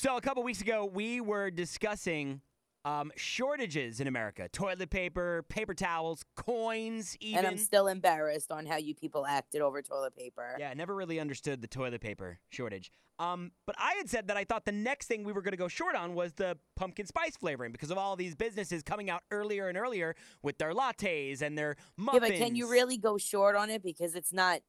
[0.00, 2.40] So a couple weeks ago, we were discussing
[2.86, 7.40] um, shortages in America: toilet paper, paper towels, coins, even.
[7.40, 10.56] And I'm still embarrassed on how you people acted over toilet paper.
[10.58, 12.90] yeah, I never really understood the toilet paper shortage.
[13.18, 15.58] Um, but I had said that I thought the next thing we were going to
[15.58, 19.20] go short on was the pumpkin spice flavoring because of all these businesses coming out
[19.30, 22.22] earlier and earlier with their lattes and their muffins.
[22.22, 24.62] Yeah, but can you really go short on it because it's not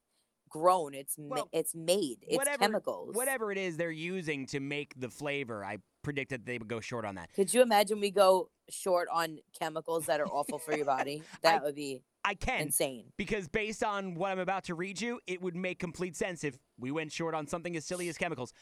[0.51, 0.93] grown?
[0.93, 2.17] It's ma- Well, it's made.
[2.21, 3.15] It's whatever, chemicals.
[3.15, 7.05] Whatever it is they're using to make the flavor, I predicted they would go short
[7.05, 7.33] on that.
[7.33, 11.23] Could you imagine we go short on chemicals that are awful for your body?
[11.41, 12.61] That would be I can.
[12.61, 13.05] insane.
[13.17, 16.55] Because based on what I'm about to read you, it would make complete sense if
[16.79, 18.53] we went short on something as silly as chemicals.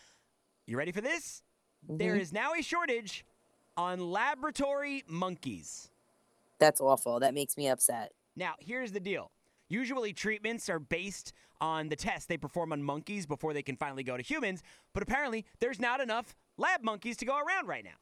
[0.66, 1.44] You ready for this?
[1.88, 2.20] There Mhm.
[2.22, 3.26] is now a shortage
[3.76, 5.90] on laboratory monkeys.
[6.60, 7.20] That's awful.
[7.22, 8.12] That makes me upset.
[8.36, 9.32] Now, here's the deal.
[9.70, 14.04] Usually, treatments are based on the tests they perform on monkeys before they can finally
[14.04, 17.98] go to humans, but apparently, there's not enough lab monkeys to go around right now.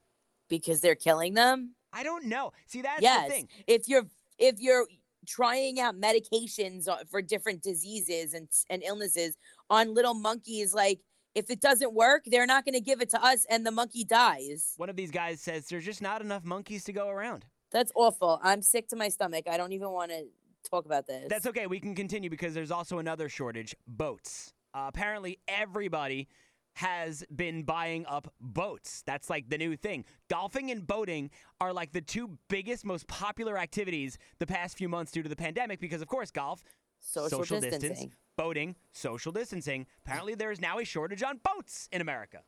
[0.49, 1.75] Because they're killing them?
[1.91, 2.51] I don't know.
[2.67, 3.27] See, that's yes.
[3.27, 3.49] the thing.
[3.67, 4.05] If you're
[4.37, 4.85] if you're
[5.25, 9.35] trying out medications uh, for different diseases and and illnesses
[9.69, 11.01] on little monkeys like
[11.35, 14.03] if it doesn't work, they're not going to give it to us and the monkey
[14.03, 14.73] dies.
[14.77, 17.45] One of these guys says there's just not enough monkeys to go around.
[17.71, 18.39] That's awful.
[18.41, 19.45] I'm sick to my stomach.
[19.47, 20.25] I don't even want to
[20.69, 21.27] talk about this.
[21.29, 21.67] That's okay.
[21.67, 24.53] We can continue because there's also another shortage boats.
[24.73, 26.27] Uh, apparently, everybody
[26.73, 29.01] has been buying up boats.
[29.07, 30.05] That's like the new thing.
[30.29, 35.11] Golfing and boating are like the two biggest, most popular activities the past few months
[35.11, 36.63] due to the pandemic because, of course, golf,
[36.99, 38.13] social, distance, distancing.
[38.35, 39.87] boating, social distancing.
[40.05, 42.43] Apparently, there is now a shortage on boats in America.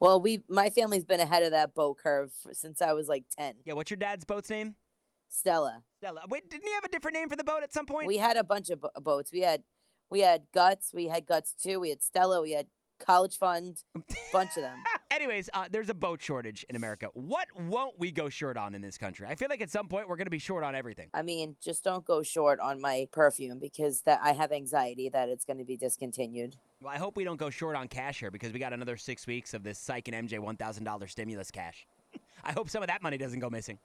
[0.00, 3.54] Well, we my family's been ahead of that boat curve since I was like 10.
[3.64, 4.76] Yeah, what's your dad's boat's name?
[5.28, 5.82] Stella.
[5.98, 6.22] Stella.
[6.28, 8.06] Wait, didn't he have a different name for the boat at some point?
[8.06, 9.32] We had a bunch of bo- boats.
[9.32, 9.62] We had
[10.10, 11.80] we had Guts, we had Guts too.
[11.80, 12.66] we had Stella, we had
[12.98, 13.82] College Fund,
[14.32, 14.82] bunch of them.
[15.10, 17.08] Anyways, uh, there's a boat shortage in America.
[17.14, 19.26] What won't we go short on in this country?
[19.28, 21.08] I feel like at some point we're going to be short on everything.
[21.14, 25.28] I mean, just don't go short on my perfume because that I have anxiety that
[25.28, 26.56] it's going to be discontinued.
[26.80, 29.26] Well, I hope we don't go short on cash here because we got another six
[29.26, 31.86] weeks of this Psych and MJ $1,000 stimulus cash.
[32.44, 33.78] I hope some of that money doesn't go missing.